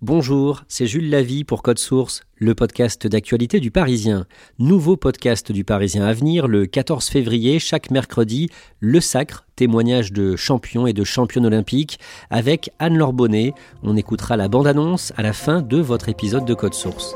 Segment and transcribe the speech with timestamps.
[0.00, 4.24] Bonjour, c'est Jules Lavie pour Code Source, le podcast d'actualité du Parisien.
[4.58, 8.48] Nouveau podcast du Parisien à venir le 14 février, chaque mercredi,
[8.80, 13.12] Le Sacre, témoignage de champions et de championnes olympiques, avec Anne-Laure.
[13.82, 17.14] On écoutera la bande-annonce à la fin de votre épisode de Code Source.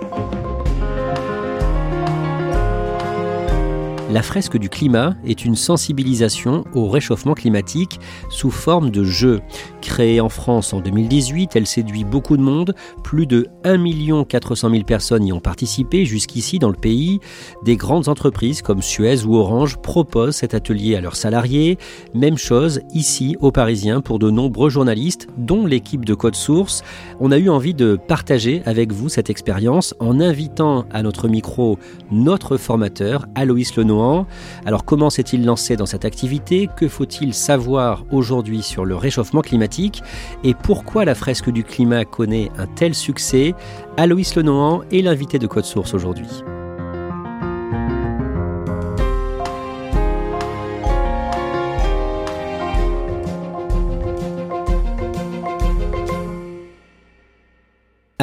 [4.08, 7.98] La fresque du climat est une sensibilisation au réchauffement climatique
[8.30, 9.40] sous forme de jeu.
[9.80, 12.74] Créée en France en 2018, elle séduit beaucoup de monde.
[13.02, 17.18] Plus de 1 400 000 personnes y ont participé jusqu'ici dans le pays.
[17.64, 21.76] Des grandes entreprises comme Suez ou Orange proposent cet atelier à leurs salariés.
[22.14, 26.84] Même chose ici au Parisien pour de nombreux journalistes, dont l'équipe de Code Source.
[27.18, 31.78] On a eu envie de partager avec vous cette expérience en invitant à notre micro
[32.12, 33.72] notre formateur, Aloïs
[34.64, 36.68] Alors comment s'est-il lancé dans cette activité?
[36.76, 40.02] Que faut-il savoir aujourd'hui sur le réchauffement climatique?
[40.44, 43.54] Et pourquoi la fresque du climat connaît un tel succès?
[43.96, 46.28] Aloïs Lenohan est l'invité de Code Source aujourd'hui.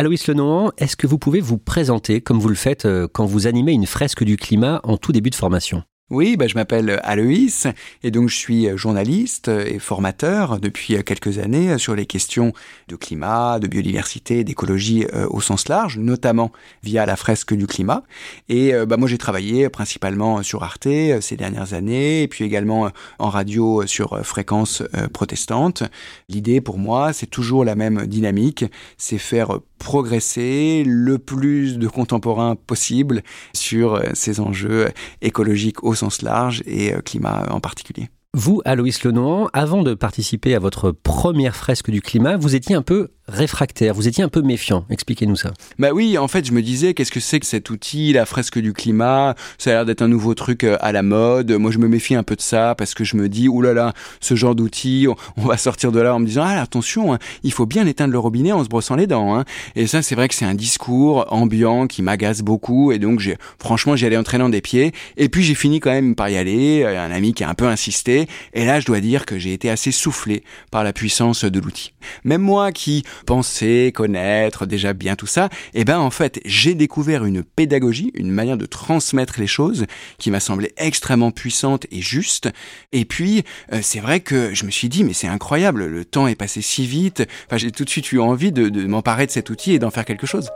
[0.03, 3.47] Aloïs Lenohan, est-ce que vous pouvez vous présenter comme vous le faites euh, quand vous
[3.47, 5.81] animez une fresque du climat en tout début de formation?
[6.09, 7.65] Oui, bah, je m'appelle Aloïs
[8.03, 12.51] et donc je suis journaliste et formateur depuis quelques années sur les questions
[12.89, 16.51] de climat, de biodiversité, d'écologie euh, au sens large, notamment
[16.83, 18.03] via la fresque du climat.
[18.49, 22.43] Et euh, bah, moi j'ai travaillé principalement sur Arte euh, ces dernières années et puis
[22.43, 25.83] également en radio sur fréquence protestante.
[26.27, 28.65] L'idée pour moi c'est toujours la même dynamique,
[28.97, 33.21] c'est faire progresser le plus de contemporains possible
[33.53, 34.89] sur ces enjeux
[35.21, 38.09] écologiques au sens large et euh, climat en particulier.
[38.35, 42.81] Vous, Aloïs Lenoir, avant de participer à votre première fresque du climat, vous étiez un
[42.81, 44.85] peu réfractaire, vous étiez un peu méfiant.
[44.89, 45.53] Expliquez-nous ça.
[45.79, 48.59] Bah oui, en fait, je me disais, qu'est-ce que c'est que cet outil, la fresque
[48.59, 49.35] du climat?
[49.57, 51.51] Ça a l'air d'être un nouveau truc euh, à la mode.
[51.51, 53.85] Moi, je me méfie un peu de ça parce que je me dis, oulala, là
[53.85, 55.07] là, ce genre d'outil,
[55.37, 58.13] on va sortir de là en me disant, ah attention, hein, il faut bien éteindre
[58.13, 59.37] le robinet en se brossant les dents.
[59.37, 59.45] Hein.
[59.75, 62.91] Et ça, c'est vrai que c'est un discours ambiant qui m'agace beaucoup.
[62.91, 63.21] Et donc,
[63.59, 64.91] franchement, j'y allais en traînant des pieds.
[65.17, 66.83] Et puis, j'ai fini quand même par y aller.
[66.83, 68.22] Un ami qui a un peu insisté.
[68.53, 71.93] Et là, je dois dire que j'ai été assez soufflé par la puissance de l'outil.
[72.23, 77.25] Même moi qui penser, connaître déjà bien tout ça, eh ben en fait j'ai découvert
[77.25, 79.85] une pédagogie, une manière de transmettre les choses
[80.17, 82.49] qui m'a semblé extrêmement puissante et juste.
[82.91, 86.27] Et puis euh, c'est vrai que je me suis dit mais c'est incroyable, le temps
[86.27, 87.23] est passé si vite.
[87.47, 90.05] Enfin j'ai tout de suite eu envie de m'emparer de cet outil et d'en faire
[90.05, 90.49] quelque chose.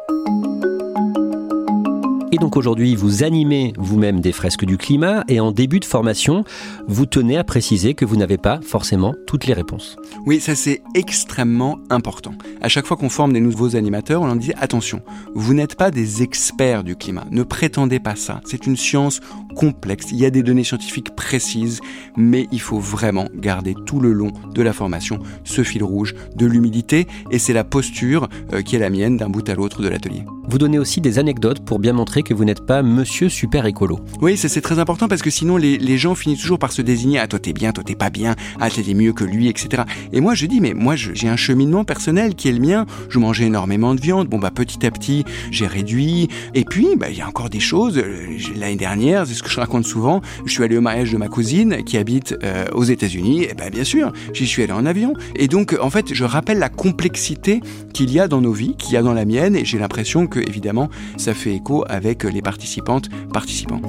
[2.37, 6.43] Et donc aujourd'hui, vous animez vous-même des fresques du climat et en début de formation,
[6.87, 9.97] vous tenez à préciser que vous n'avez pas forcément toutes les réponses.
[10.27, 12.35] Oui, ça c'est extrêmement important.
[12.61, 15.01] À chaque fois qu'on forme des nouveaux animateurs, on leur dit attention,
[15.33, 18.39] vous n'êtes pas des experts du climat, ne prétendez pas ça.
[18.45, 19.19] C'est une science
[19.57, 21.81] complexe, il y a des données scientifiques précises,
[22.15, 26.45] mais il faut vraiment garder tout le long de la formation ce fil rouge de
[26.45, 29.89] l'humidité et c'est la posture euh, qui est la mienne d'un bout à l'autre de
[29.89, 30.23] l'atelier.
[30.49, 33.99] Vous donnez aussi des anecdotes pour bien montrer que vous n'êtes pas monsieur super écolo.
[34.21, 37.19] Oui, c'est très important parce que sinon les, les, gens finissent toujours par se désigner
[37.19, 39.83] ah toi t'es bien, toi t'es pas bien, ah t'es mieux que lui, etc.
[40.13, 42.85] Et moi je dis mais moi j'ai un cheminement personnel qui est le mien.
[43.09, 46.29] Je mangeais énormément de viande, bon bah petit à petit j'ai réduit.
[46.53, 47.97] Et puis bah il y a encore des choses.
[47.97, 50.21] Euh, l'année dernière, c'est ce je raconte souvent.
[50.45, 53.43] Je suis allé au mariage de ma cousine qui habite euh, aux États-Unis.
[53.43, 55.13] Et ben bien sûr, j'y suis allé en avion.
[55.35, 57.61] Et donc en fait je rappelle la complexité
[57.93, 59.55] qu'il y a dans nos vies, qu'il y a dans la mienne.
[59.55, 63.81] Et j'ai l'impression que évidemment ça fait écho avec les participantes, participants.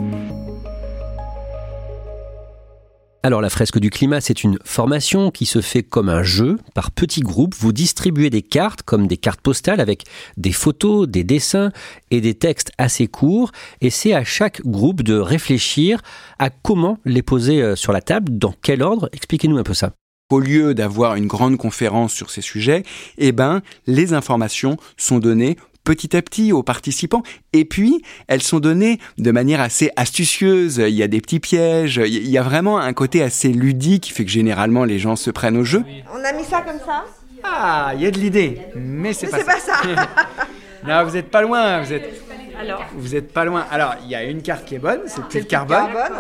[3.29, 6.91] Alors la fresque du climat, c'est une formation qui se fait comme un jeu, par
[6.91, 7.55] petits groupes.
[7.59, 10.05] Vous distribuez des cartes comme des cartes postales avec
[10.39, 11.71] des photos, des dessins
[12.11, 13.53] et des textes assez courts.
[13.83, 16.01] Et c'est à chaque groupe de réfléchir
[16.39, 19.11] à comment les poser euh, sur la table, dans quel ordre.
[19.13, 19.93] Expliquez-nous un peu ça
[20.31, 22.83] au lieu d'avoir une grande conférence sur ces sujets,
[23.17, 25.57] eh ben, les informations sont données
[25.89, 27.23] petit à petit aux participants.
[27.55, 30.77] Et puis, elles sont données de manière assez astucieuse.
[30.87, 31.99] Il y a des petits pièges.
[32.05, 35.31] Il y a vraiment un côté assez ludique qui fait que généralement les gens se
[35.31, 35.83] prennent au jeu.
[36.13, 37.07] On a mis ça comme ça?
[37.43, 38.61] Ah, il y a de l'idée.
[38.77, 39.81] Mais c'est pas, pas, ça.
[40.87, 41.81] non, vous êtes pas loin.
[41.83, 42.23] Vous êtes.
[42.61, 42.85] Alors.
[42.95, 43.65] Vous êtes pas loin.
[43.71, 46.19] Alors, il y a une carte qui est bonne, c'est le carbone, carbone.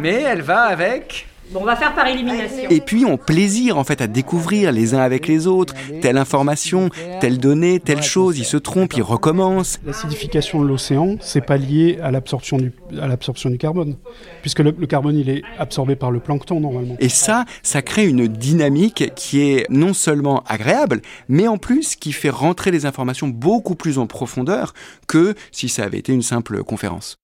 [0.00, 2.70] Mais elle va avec Bon, on va faire par élimination.
[2.70, 6.88] Et puis on plaisir en fait à découvrir les uns avec les autres telle information,
[7.20, 8.38] telle donnée, telle chose.
[8.38, 9.78] Ils se trompent, ils recommencent.
[9.84, 13.96] L'acidification de l'océan, c'est pas lié à l'absorption du à l'absorption du carbone,
[14.42, 16.96] puisque le, le, carbone il est absorbé par le plancton normalement.
[17.00, 22.12] Et ça, ça crée une dynamique qui est non seulement agréable, mais en plus qui
[22.12, 24.74] fait rentrer les informations beaucoup plus en profondeur
[25.06, 27.18] que si ça avait été une simple conférence.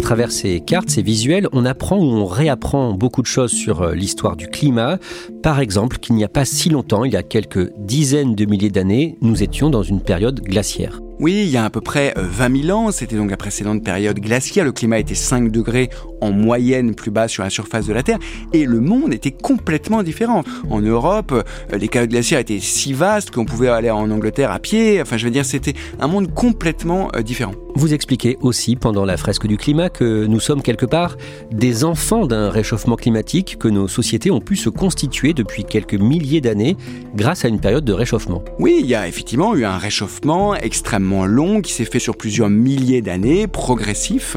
[0.00, 3.82] À travers ces cartes, ces visuels, on apprend ou on réapprend beaucoup de choses sur
[3.82, 4.98] euh, l'histoire du climat.
[5.42, 8.70] Par exemple, qu'il n'y a pas si longtemps, il y a quelques dizaines de milliers
[8.70, 11.00] d'années, nous étions dans une période glaciaire.
[11.22, 13.84] Oui, il y a à peu près 20 euh, 000 ans, c'était donc la précédente
[13.84, 15.90] période glaciaire, le climat était 5 degrés
[16.22, 18.18] en moyenne plus bas sur la surface de la Terre,
[18.54, 20.44] et le monde était complètement différent.
[20.70, 24.60] En Europe, euh, les périodes glaciaires étaient si vastes qu'on pouvait aller en Angleterre à
[24.60, 27.52] pied, enfin je veux dire, c'était un monde complètement euh, différent.
[27.74, 31.16] Vous expliquez aussi pendant la fresque du climat que nous sommes quelque part
[31.52, 36.40] des enfants d'un réchauffement climatique, que nos sociétés ont pu se constituer depuis quelques milliers
[36.40, 36.78] d'années
[37.14, 38.42] grâce à une période de réchauffement.
[38.58, 42.50] Oui, il y a effectivement eu un réchauffement extrêmement long, qui s'est fait sur plusieurs
[42.50, 44.36] milliers d'années, progressif,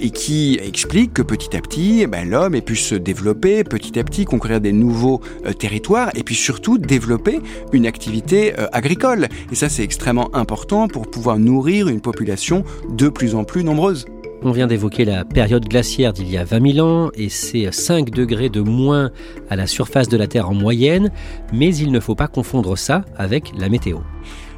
[0.00, 3.98] et qui explique que petit à petit, eh ben, l'homme ait pu se développer, petit
[3.98, 7.40] à petit conquérir des nouveaux euh, territoires, et puis surtout développer
[7.72, 9.28] une activité euh, agricole.
[9.52, 14.06] Et ça, c'est extrêmement important pour pouvoir nourrir une population de plus en plus nombreuse.
[14.46, 18.10] On vient d'évoquer la période glaciaire d'il y a 20 000 ans et c'est 5
[18.10, 19.10] degrés de moins
[19.48, 21.10] à la surface de la Terre en moyenne,
[21.54, 24.00] mais il ne faut pas confondre ça avec la météo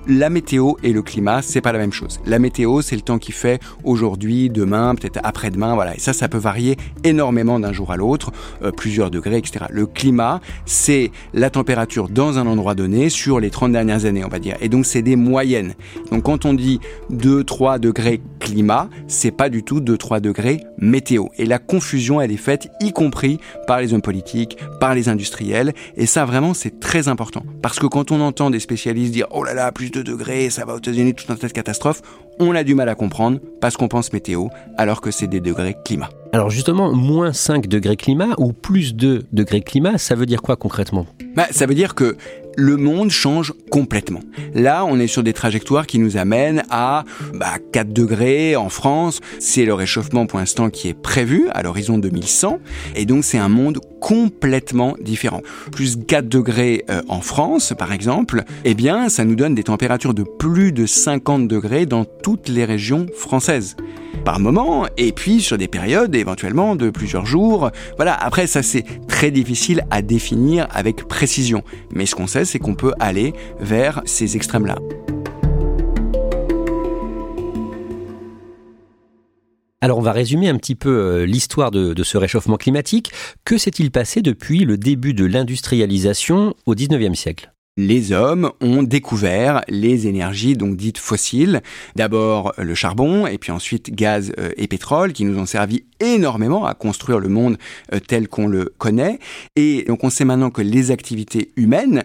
[0.08, 2.20] la météo et le climat, c'est pas la même chose.
[2.26, 5.97] La météo, c'est le temps qui fait aujourd'hui, demain, peut-être après-demain, voilà.
[5.97, 8.32] Et ça, ça peut varier énormément d'un jour à l'autre,
[8.62, 9.67] euh, plusieurs degrés, etc.
[9.70, 14.29] Le climat, c'est la température dans un endroit donné sur les 30 dernières années, on
[14.29, 14.56] va dire.
[14.61, 15.75] Et donc, c'est des moyennes.
[16.11, 16.81] Donc, quand on dit
[17.12, 21.26] 2-3 degrés climat, c'est pas du tout 2-3 degrés météo.
[21.38, 25.75] Et la confusion, elle est faite, y compris par les hommes politiques, par les industriels.
[25.97, 27.43] Et ça, vraiment, c'est très important.
[27.62, 30.75] Parce que quand on entend des spécialistes dire, oh là là, plus degrés, ça va
[30.75, 32.02] aux États-Unis, tout un tas de catastrophes,
[32.38, 35.76] on a du mal à comprendre parce qu'on pense météo alors que c'est des degrés
[35.84, 36.10] climat.
[36.32, 40.56] Alors justement, moins 5 degrés climat ou plus 2 degrés climat, ça veut dire quoi
[40.56, 41.06] concrètement?
[41.34, 42.16] Bah, Ça veut dire que
[42.56, 44.20] le monde change complètement.
[44.55, 47.05] Là, on est sur des trajectoires qui nous amènent à
[47.35, 49.20] bah, 4 degrés en France.
[49.38, 52.58] C'est le réchauffement pour l'instant qui est prévu à l'horizon 2100.
[52.94, 55.43] Et donc, c'est un monde complètement différent.
[55.73, 60.14] Plus 4 degrés euh, en France, par exemple, eh bien, ça nous donne des températures
[60.14, 63.76] de plus de 50 degrés dans toutes les régions françaises
[64.26, 67.70] par moment, et puis sur des périodes éventuellement de plusieurs jours.
[67.94, 71.62] Voilà, après ça c'est très difficile à définir avec précision.
[71.93, 74.78] Mais ce qu'on sait, c'est qu'on peut aller vers ces extrêmes-là.
[79.80, 83.12] Alors on va résumer un petit peu euh, l'histoire de, ce réchauffement climatique.
[83.45, 87.52] Que s'est-il passé depuis le début de l'industrialisation au 19e siècle?
[87.76, 91.62] Les hommes ont découvert les énergies donc dites fossiles.
[91.95, 96.66] D'abord le charbon et puis ensuite gaz euh, et pétrole qui nous ont servi énormément
[96.66, 97.59] à construire le monde
[97.92, 99.18] euh, tel qu'on le connaît.
[99.56, 102.04] Et donc on sait maintenant que les activités humaines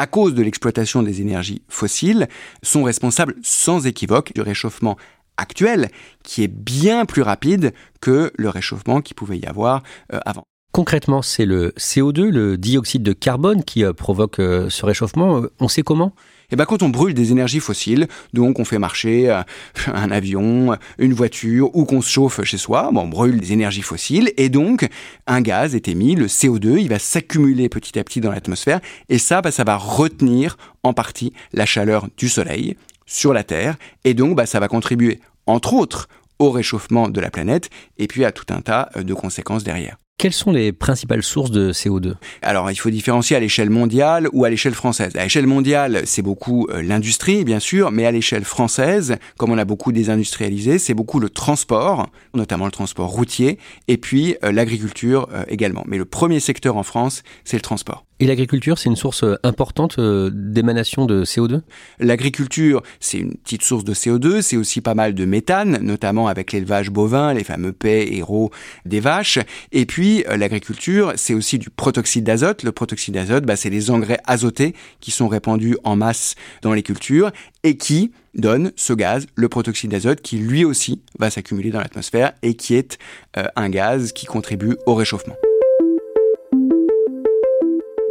[0.00, 2.26] à cause de l'exploitation des énergies fossiles,
[2.62, 4.96] sont responsables sans équivoque du réchauffement
[5.36, 5.90] actuel,
[6.22, 9.82] qui est bien plus rapide que le réchauffement qui pouvait y avoir
[10.14, 10.44] euh, avant.
[10.72, 15.42] Concrètement, c'est le CO2, le dioxyde de carbone qui euh, provoque euh, ce réchauffement.
[15.58, 16.14] On sait comment?
[16.52, 19.30] Eh ben, quand on brûle des énergies fossiles, donc on fait marcher
[19.86, 24.32] un avion, une voiture ou qu'on se chauffe chez soi, on brûle des énergies fossiles
[24.36, 24.88] et donc
[25.26, 29.18] un gaz est émis, le CO2, il va s'accumuler petit à petit dans l'atmosphère et
[29.18, 34.14] ça, bah, ça va retenir en partie la chaleur du soleil sur la Terre et
[34.14, 36.08] donc bah, ça va contribuer entre autres
[36.38, 39.98] au réchauffement de la planète et puis à tout un tas de conséquences derrière.
[40.20, 42.12] Quelles sont les principales sources de CO2
[42.42, 45.16] Alors, il faut différencier à l'échelle mondiale ou à l'échelle française.
[45.16, 49.56] À l'échelle mondiale, c'est beaucoup euh, l'industrie, bien sûr, mais à l'échelle française, comme on
[49.56, 53.58] a beaucoup désindustrialisé, c'est beaucoup le transport, notamment le transport routier,
[53.88, 55.84] et puis euh, l'agriculture euh, également.
[55.86, 58.04] Mais le premier secteur en France, c'est le transport.
[58.20, 61.62] Et l'agriculture, c'est une source importante d'émanation de CO2
[61.98, 66.52] L'agriculture, c'est une petite source de CO2, c'est aussi pas mal de méthane, notamment avec
[66.52, 68.50] l'élevage bovin, les fameux paix et rots
[68.84, 69.38] des vaches.
[69.72, 72.62] Et puis, euh, l'agriculture, c'est aussi du protoxyde d'azote.
[72.62, 76.82] Le protoxyde d'azote, bah, c'est les engrais azotés qui sont répandus en masse dans les
[76.82, 77.30] cultures
[77.62, 82.32] et qui donnent ce gaz, le protoxyde d'azote, qui lui aussi va s'accumuler dans l'atmosphère
[82.42, 82.98] et qui est
[83.36, 85.34] euh, un gaz qui contribue au réchauffement.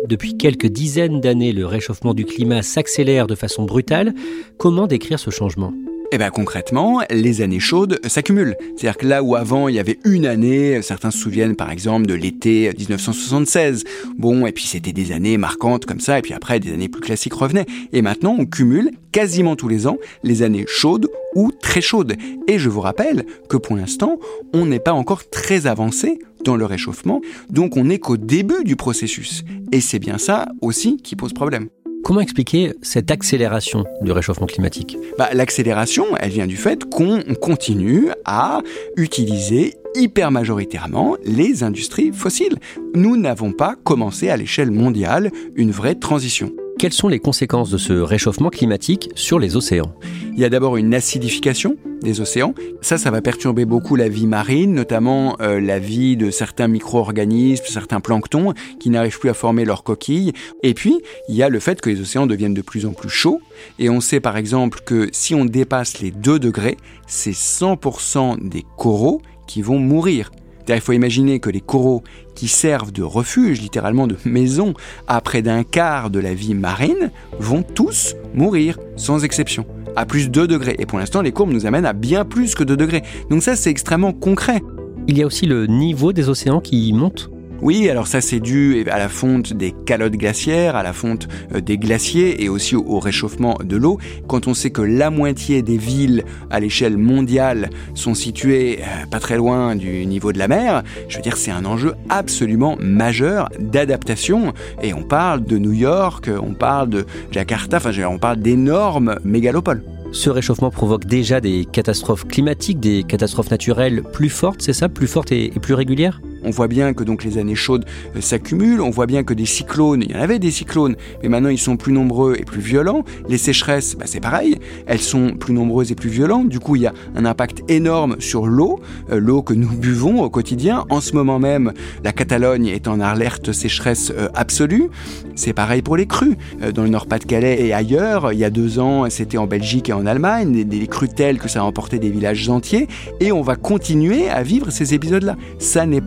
[0.09, 4.15] Depuis quelques dizaines d'années, le réchauffement du climat s'accélère de façon brutale.
[4.57, 5.71] Comment décrire ce changement?
[6.11, 8.55] Eh bien concrètement, les années chaudes s'accumulent.
[8.75, 12.07] C'est-à-dire que là où avant il y avait une année, certains se souviennent par exemple
[12.07, 13.83] de l'été 1976.
[14.17, 17.01] Bon, et puis c'était des années marquantes comme ça, et puis après des années plus
[17.01, 17.67] classiques revenaient.
[17.93, 22.15] Et maintenant on cumule quasiment tous les ans les années chaudes ou très chaudes.
[22.47, 24.17] Et je vous rappelle que pour l'instant,
[24.53, 26.17] on n'est pas encore très avancé
[26.49, 29.43] dans le réchauffement, donc on n'est qu'au début du processus.
[29.71, 31.69] Et c'est bien ça aussi qui pose problème.
[32.03, 34.97] Comment expliquer cette accélération du réchauffement climatique?
[35.19, 38.61] Bah, L'accélération, elle vient du fait qu'on continue à
[38.97, 42.57] utiliser hyper majoritairement les industries fossiles.
[42.95, 46.51] Nous n'avons pas commencé à l'échelle mondiale une vraie transition.
[46.79, 49.93] Quelles sont les conséquences de ce réchauffement climatique sur les océans?
[50.31, 52.53] Il y a d'abord une acidification des océans.
[52.79, 57.65] Ça, ça va perturber beaucoup la vie marine, notamment euh, la vie de certains micro-organismes,
[57.67, 60.31] certains planctons qui n'arrivent plus à former leurs coquilles.
[60.63, 63.09] Et puis, il y a le fait que les océans deviennent de plus en plus
[63.09, 63.41] chauds.
[63.77, 68.63] Et on sait par exemple que si on dépasse les 2 degrés, c'est 100% des
[68.77, 70.31] coraux qui vont mourir.
[70.75, 72.03] Il faut imaginer que les coraux
[72.35, 74.73] qui servent de refuge, littéralement de maison,
[75.07, 80.27] à près d'un quart de la vie marine, vont tous mourir, sans exception, à plus
[80.27, 80.75] de 2 degrés.
[80.79, 83.03] Et pour l'instant, les courbes nous amènent à bien plus que 2 degrés.
[83.29, 84.61] Donc ça, c'est extrêmement concret.
[85.07, 88.85] Il y a aussi le niveau des océans qui monte oui, alors ça c'est dû
[88.89, 92.99] à la fonte des calottes glaciaires, à la fonte euh, des glaciers et aussi au
[92.99, 93.97] réchauffement de l'eau.
[94.27, 99.19] Quand on sait que la moitié des villes à l'échelle mondiale sont situées euh, pas
[99.19, 103.49] très loin du niveau de la mer, je veux dire c'est un enjeu absolument majeur
[103.59, 104.53] d'adaptation.
[104.81, 109.83] Et on parle de New York, on parle de Jakarta, enfin on parle d'énormes mégalopoles.
[110.11, 115.07] Ce réchauffement provoque déjà des catastrophes climatiques, des catastrophes naturelles plus fortes, c'est ça Plus
[115.07, 116.19] fortes et, plus régulières?
[116.43, 119.45] On voit bien que donc les années chaudes euh, s'accumulent, on voit bien que des
[119.45, 122.61] cyclones, il y en avait des cyclones, mais maintenant ils sont plus nombreux et plus
[122.61, 123.03] violents.
[123.27, 126.49] Les sécheresses, bah, c'est pareil, elles sont plus nombreuses et plus violentes.
[126.49, 128.79] Du coup, il y a un impact énorme sur l'eau,
[129.11, 130.85] euh, l'eau que nous buvons au quotidien.
[130.89, 134.89] En ce moment même, la Catalogne est en alerte sécheresse euh, absolue.
[135.35, 136.37] C'est pareil pour les crues.
[136.73, 140.05] dans le Nord-Pas-de-Calais et ailleurs, il y a deux ans, c'était en Belgique et en
[140.05, 142.87] Allemagne, des, crues telles que ça a emporté des villages entiers.
[143.19, 145.35] Et on va continuer à vivre ces épisodes-là.
[145.59, 146.01] Ça n'est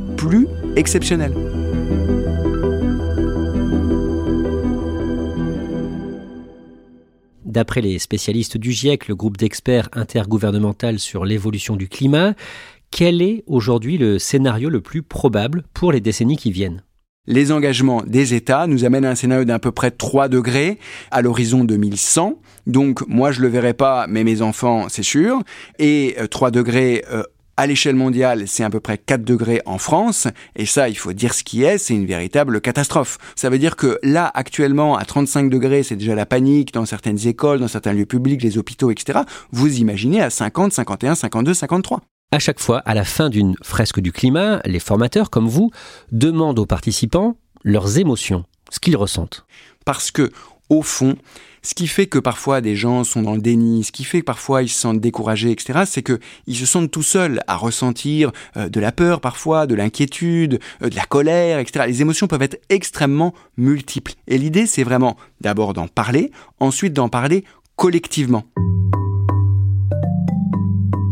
[0.76, 1.32] exceptionnel.
[7.44, 12.34] D'après les spécialistes du GIEC, le groupe d'experts intergouvernemental sur l'évolution du climat,
[12.90, 16.82] quel est aujourd'hui le scénario le plus probable pour les décennies qui viennent?
[17.26, 20.78] Les engagements des États nous amènent à un scénario d'à peu près 3 degrés
[21.10, 22.40] à l'horizon 2100.
[22.66, 25.40] Donc moi je le verrai pas, mais mes enfants c'est sûr.
[25.78, 27.22] Et 3 euh, degrés euh,
[27.56, 31.12] à l'échelle mondiale, c'est à peu près 4 degrés en France, et ça, il faut
[31.12, 33.18] dire ce qui est, c'est une véritable catastrophe.
[33.36, 37.26] Ça veut dire que là, actuellement, à 35 degrés, c'est déjà la panique dans certaines
[37.26, 39.20] écoles, dans certains lieux publics, les hôpitaux, etc.
[39.50, 42.00] Vous imaginez à 50, 51, 52, 53.
[42.34, 45.70] À chaque fois, à la fin d'une fresque du climat, les formateurs, comme vous,
[46.10, 49.44] demandent aux participants leurs émotions, ce qu'ils ressentent.
[49.84, 50.30] Parce que,
[50.70, 51.16] au fond,
[51.62, 54.24] ce qui fait que parfois des gens sont dans le déni, ce qui fait que
[54.24, 58.68] parfois ils se sentent découragés, etc., c'est qu'ils se sentent tout seuls à ressentir euh,
[58.68, 61.84] de la peur parfois, de l'inquiétude, euh, de la colère, etc.
[61.86, 64.14] Les émotions peuvent être extrêmement multiples.
[64.26, 67.44] Et l'idée, c'est vraiment d'abord d'en parler, ensuite d'en parler
[67.76, 68.44] collectivement.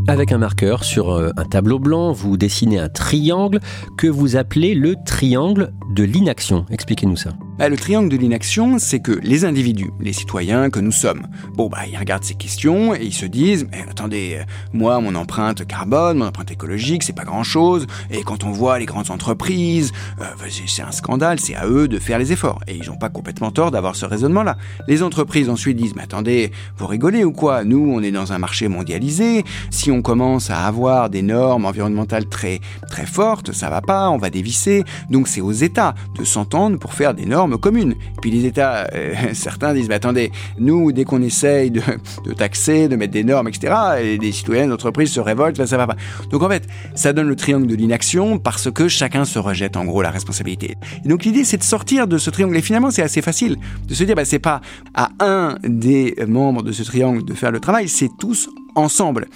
[0.09, 3.61] Avec un marqueur sur euh, un tableau blanc, vous dessinez un triangle
[3.97, 6.67] que vous appelez le triangle de l'inaction.
[6.71, 7.31] Expliquez-nous ça.
[7.61, 11.69] Bah, Le triangle de l'inaction, c'est que les individus, les citoyens que nous sommes, bon,
[11.69, 15.67] bah, ils regardent ces questions et ils se disent, mais attendez, euh, moi, mon empreinte
[15.67, 17.87] carbone, mon empreinte écologique, c'est pas grand-chose.
[18.11, 20.25] Et quand on voit les grandes entreprises, euh,
[20.67, 22.61] c'est un scandale, c'est à eux de faire les efforts.
[22.67, 24.57] Et ils n'ont pas complètement tort d'avoir ce raisonnement-là.
[24.89, 27.65] Les entreprises ensuite disent, mais attendez, vous rigolez ou quoi?
[27.65, 29.45] Nous, on est dans un marché mondialisé.
[29.69, 34.17] Si on commence à avoir des normes environnementales très, très fortes, ça va pas, on
[34.17, 34.83] va dévisser.
[35.11, 37.95] Donc c'est aux États de s'entendre pour faire des normes communes.
[38.21, 41.83] puis les États, euh, certains disent, mais attendez, nous, dès qu'on essaye de,
[42.37, 45.97] taxer, de mettre des normes, etc., et les citoyens d'entreprise se révoltent, ça va pas.
[46.31, 49.85] Donc en fait, ça donne le triangle de l'inaction parce que chacun se rejette en
[49.85, 50.77] gros la responsabilité.
[51.05, 52.57] Et donc l'idée, c'est de sortir de ce triangle.
[52.57, 54.61] Et finalement, c'est assez facile de se dire, bah, c'est pas
[54.95, 59.29] à un des membres de ce triangle de faire le travail, c'est tous ensemble.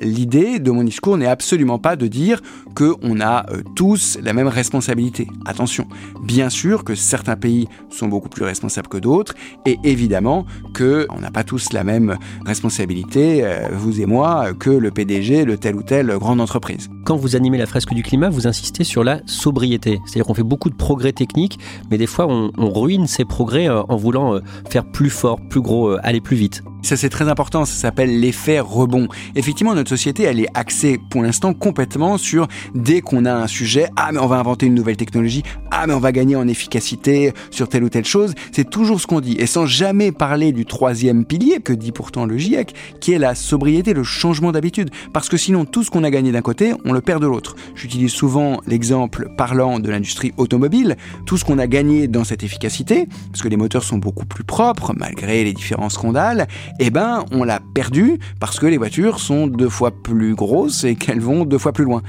[0.00, 2.42] L'idée de mon discours n'est absolument pas de dire
[2.74, 5.28] qu'on a euh, tous la même responsabilité.
[5.46, 5.86] Attention,
[6.22, 9.34] bien sûr que certains pays sont beaucoup plus responsables que d'autres,
[9.66, 14.90] et évidemment qu'on n'a pas tous la même responsabilité, euh, vous et moi, que le
[14.90, 16.88] PDG de telle ou telle grande entreprise.
[17.04, 20.00] Quand vous animez la fresque du climat, vous insistez sur la sobriété.
[20.04, 21.58] C'est-à-dire qu'on fait beaucoup de progrès techniques,
[21.90, 24.38] mais des fois on, ruine ces progrès euh, en voulant
[24.70, 26.62] faire plus fort, plus gros, aller plus vite.
[26.82, 29.06] Ça c'est très important, ça s'appelle l'effet rebond.
[29.36, 33.88] Effectivement, notre société, elle est axée pour l'instant complètement sur dès qu'on a un sujet,
[33.96, 37.32] ah mais on va inventer une nouvelle technologie, ah mais on va gagner en efficacité
[37.50, 38.34] sur telle ou telle chose.
[38.52, 42.26] C'est toujours ce qu'on dit, et sans jamais parler du troisième pilier que dit pourtant
[42.26, 44.90] le GIEC, qui est la sobriété, le changement d'habitude.
[45.12, 47.56] Parce que sinon, tout ce qu'on a gagné d'un côté, on le perd de l'autre.
[47.74, 50.96] J'utilise souvent l'exemple parlant de l'industrie automobile.
[51.26, 54.44] Tout ce qu'on a gagné dans cette efficacité, parce que les moteurs sont beaucoup plus
[54.44, 56.46] propres malgré les différents scandales,
[56.78, 60.94] eh ben on l'a perdu parce que les voitures sont deux fois plus grosses et
[60.94, 62.02] qu'elles vont deux fois plus loin.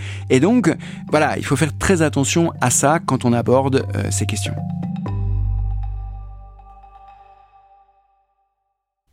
[0.43, 0.69] Donc
[1.09, 4.53] voilà, il faut faire très attention à ça quand on aborde euh, ces questions.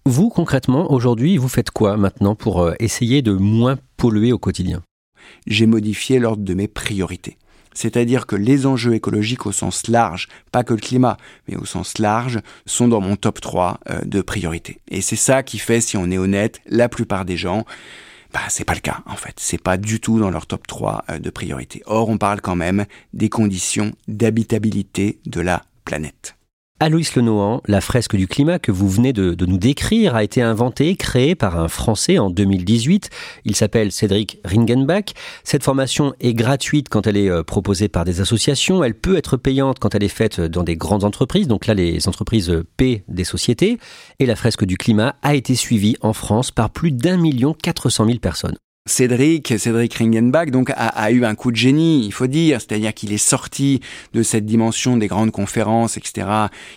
[0.04, 4.82] Vous, concrètement, aujourd'hui, vous faites quoi maintenant pour euh, essayer de moins polluer au quotidien?
[5.46, 7.38] J'ai modifié l'ordre de mes priorités.
[7.74, 11.98] C'est-à-dire que les enjeux écologiques au sens large, pas que le climat, mais au sens
[11.98, 14.80] large, sont dans mon top 3 euh, de priorité.
[14.88, 17.64] Et c'est ça qui fait, si on est honnête, la plupart des gens,
[18.32, 19.34] bah, c'est pas le cas, en fait.
[19.38, 21.82] C'est pas du tout dans leur top 3 euh, de priorité.
[21.86, 26.36] Or, on parle quand même des conditions d'habitabilité de la planète.
[26.82, 30.96] Aloïs Lenohan, la fresque du climat que vous venez de, nous décrire a été inventée,
[30.96, 33.10] créée par un Français en 2018.
[33.44, 35.12] Il s'appelle Cédric Ringenbach.
[35.44, 38.82] Cette formation est gratuite quand elle est euh, proposée par des associations.
[38.82, 41.48] Elle peut être payante quand elle est faite dans des grandes entreprises.
[41.48, 43.76] Donc là, les entreprises paient des sociétés.
[44.18, 47.90] Et la fresque du climat a été suivie en France par plus d'un million quatre
[47.90, 48.56] cent mille personnes.
[48.86, 53.12] Cédric, Cédric Ringenbach, donc a, eu un coup de génie, il faut dire, c'est-à-dire qu'il
[53.12, 53.80] est sorti
[54.14, 56.26] de cette dimension des grandes conférences, etc.,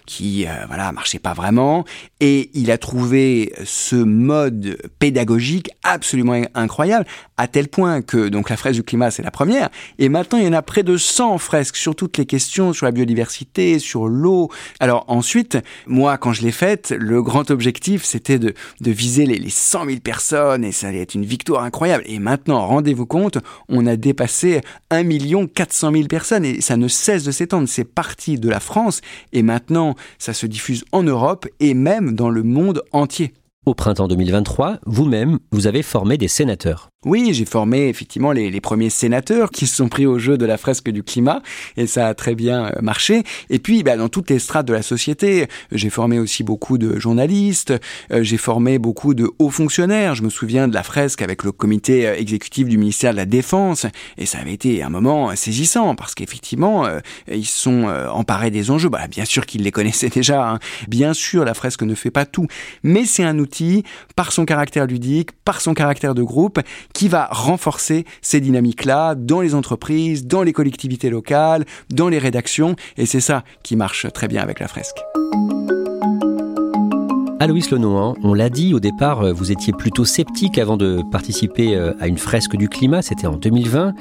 [0.06, 1.86] qui, euh, voilà, marchait pas vraiment,
[2.20, 7.06] et il a trouvé ce mode pédagogique absolument incroyable,
[7.38, 10.44] à tel point que, donc la fresque du climat, c'est la première, et maintenant il
[10.44, 14.10] y en a près de 100 fresques sur toutes les questions, sur la biodiversité, sur
[14.10, 14.52] l'eau.
[14.82, 19.50] Alors ensuite, moi, quand je l'ai faite, le grand objectif, c'était de, viser les, les
[19.50, 23.38] 100 000 personnes, et ça allait être une victoire incroyable et maintenant, rendez-vous compte,
[23.69, 27.67] on a dépassé 1 400 000 personnes et ça ne cesse de s'étendre.
[27.67, 29.01] C'est parti de la France
[29.32, 33.34] et maintenant, ça se diffuse en Europe et même dans le monde entier.
[33.65, 36.89] Au printemps 2023, vous-même, vous avez formé des sénateurs.
[37.06, 40.58] Oui, j'ai formé effectivement les, premiers sénateurs qui se sont pris au jeu de la
[40.58, 41.41] fresque du climat
[41.76, 43.23] et ça a très bien euh, marché.
[43.49, 46.97] Et puis, bah, dans toutes les strates de la société, j'ai formé aussi beaucoup de
[46.99, 47.73] journalistes,
[48.12, 50.15] euh, j'ai formé beaucoup de hauts fonctionnaires.
[50.15, 53.26] Je me souviens de la fresque avec le comité euh, exécutif du ministère de la
[53.26, 53.86] Défense
[54.17, 56.86] et ça avait été un moment saisissant parce qu'effectivement,
[57.30, 58.89] ils sont emparés des enjeux.
[58.89, 60.52] Bah, bien sûr qu'ils les connaissaient déjà.
[60.52, 60.60] Hein.
[60.88, 62.47] Bien sûr, la fresque ne fait pas tout,
[62.84, 63.53] mais c'est un outil
[64.16, 66.60] par son caractère ludique, par son caractère de groupe
[66.94, 72.76] qui va renforcer ces dynamiques-là dans les entreprises, dans les collectivités locales, dans les rédactions,
[72.98, 74.98] et c'est ça qui marche très bien avec la fresque.
[77.39, 81.92] Aloïs Lenohan, on l'a dit au départ, vous étiez plutôt sceptique avant de participer euh,
[82.00, 83.94] à une fresque du climat, c'était en 2020.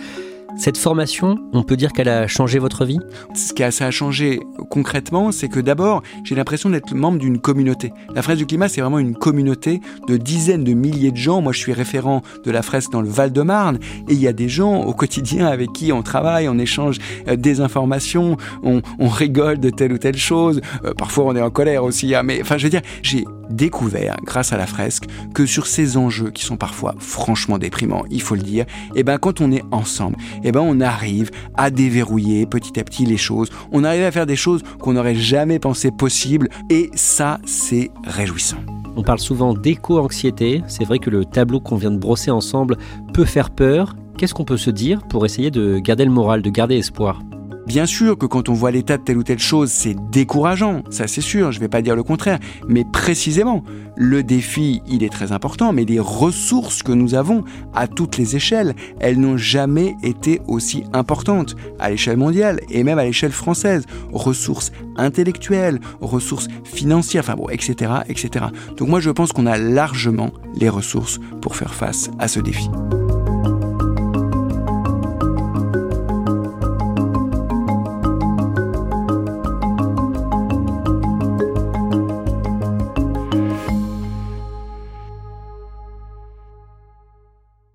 [0.57, 2.99] Cette formation, on peut dire qu'elle a changé votre vie?
[3.35, 7.38] Ce qui a, ça a changé concrètement, c'est que d'abord, j'ai l'impression d'être membre d'une
[7.38, 7.93] communauté.
[8.15, 11.41] La fresque du climat, c'est vraiment une communauté de dizaines de milliers de gens.
[11.41, 14.49] Moi, je suis référent de la fresque dans le Val-de-Marne et il y a des
[14.49, 19.71] gens au quotidien avec qui on travaille, on échange euh, des informations, on, rigole de
[19.71, 20.61] telle ou telle chose.
[20.85, 22.15] Euh, parfois, on est en colère aussi.
[22.15, 22.23] Hein.
[22.23, 26.31] mais enfin, je veux dire, j'ai découvert, grâce à la fresque, que sur ces enjeux
[26.31, 29.62] qui sont parfois franchement déprimants, il faut le dire, et eh ben quand on est
[29.71, 34.11] ensemble, eh ben on arrive à déverrouiller petit à petit les choses, on arrive à
[34.11, 38.59] faire des choses qu'on n'aurait jamais pensé possibles, et ça c'est réjouissant.
[38.96, 42.76] On parle souvent d'éco-anxiété, c'est vrai que le tableau qu'on vient de brosser ensemble
[43.14, 43.96] peut faire peur.
[44.18, 47.22] Qu'est-ce qu'on peut se dire pour essayer de garder le moral, de garder espoir?
[47.66, 51.07] Bien sûr que quand on voit l'état de telle ou telle chose, c'est décourageant, ça
[51.07, 53.62] c'est sûr, je ne vais pas dire le contraire, mais précisément,
[53.96, 58.35] le défi, il est très important, mais les ressources que nous avons à toutes les
[58.35, 63.85] échelles, elles n'ont jamais été aussi importantes, à l'échelle mondiale et même à l'échelle française.
[64.12, 68.46] Ressources intellectuelles, ressources financières, enfin bon, etc., etc.
[68.77, 72.68] Donc moi je pense qu'on a largement les ressources pour faire face à ce défi.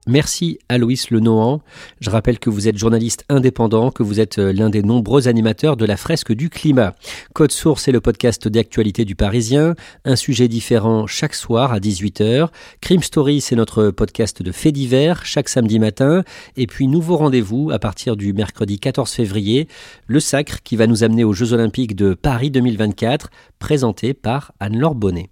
[0.07, 1.61] Merci à Loïs Lenohan.
[1.99, 5.75] Je rappelle que vous êtes journaliste indépendant, que vous êtes euh, l'un des nombreux animateurs
[5.75, 6.95] de la fresque du climat.
[7.33, 12.47] Code Source est le podcast d'actualité du Parisien, un sujet différent chaque soir à 18h.
[12.79, 16.23] Crime Story, c'est notre podcast de faits divers chaque samedi matin.
[16.55, 19.67] Et puis nouveau rendez-vous à partir du mercredi 14 février,
[20.07, 24.95] le Sacre qui va nous amener aux Jeux Olympiques de Paris 2024, présenté par Anne-Laure
[24.95, 25.29] Bonnet.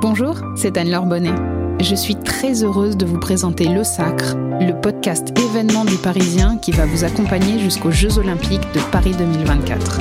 [0.00, 1.61] Bonjour, c'est Anne-Laure Bonnet.
[1.82, 6.70] Je suis très heureuse de vous présenter Le Sacre, le podcast événement du Parisien qui
[6.70, 9.98] va vous accompagner jusqu'aux Jeux Olympiques de Paris 2024.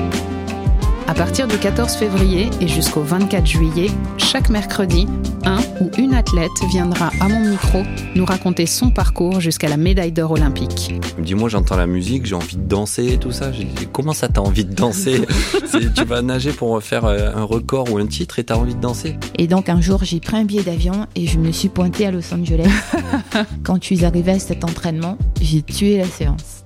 [1.12, 5.08] À partir du 14 février et jusqu'au 24 juillet, chaque mercredi,
[5.44, 7.84] un ou une athlète viendra à mon micro
[8.16, 10.96] nous raconter son parcours jusqu'à la médaille d'or olympique.
[11.20, 13.52] Dis-moi, j'entends la musique, j'ai envie de danser et tout ça.
[13.92, 15.26] comment ça t'as envie de danser
[15.96, 18.80] Tu vas nager pour faire euh, un record ou un titre et t'as envie de
[18.80, 22.06] danser Et donc un jour, j'ai pris un billet d'avion et je me suis pointée
[22.06, 22.72] à Los Angeles.
[23.64, 26.64] Quand je suis arrivée à cet entraînement, j'ai tué la séance.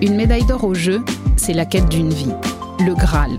[0.00, 1.02] Une médaille d'or au jeu,
[1.36, 2.30] c'est la quête d'une vie
[2.80, 3.38] le Graal.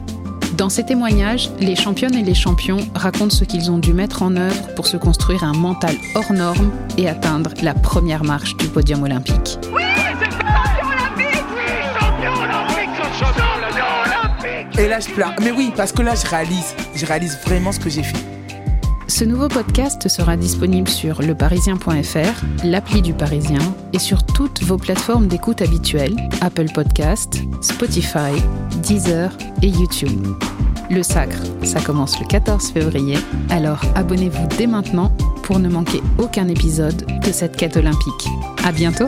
[0.58, 4.36] Dans ces témoignages, les championnes et les champions racontent ce qu'ils ont dû mettre en
[4.36, 9.04] œuvre pour se construire un mental hors norme et atteindre la première marche du podium
[9.04, 9.58] olympique.
[9.74, 9.82] Oui,
[10.20, 13.44] c'est champion olympique Oui, champion olympique Champion
[14.06, 15.34] olympique Et là, je pleure.
[15.42, 16.76] Mais oui, parce que là, je réalise.
[16.94, 18.33] Je réalise vraiment ce que j'ai fait.
[19.24, 23.62] Ce nouveau podcast sera disponible sur leparisien.fr, l'appli du Parisien
[23.94, 28.34] et sur toutes vos plateformes d'écoute habituelles, Apple Podcast, Spotify,
[28.82, 29.32] Deezer
[29.62, 30.28] et YouTube.
[30.90, 33.18] Le Sacre, ça commence le 14 février,
[33.50, 38.28] alors abonnez-vous dès maintenant pour ne manquer aucun épisode de cette quête olympique.
[38.66, 39.08] À bientôt!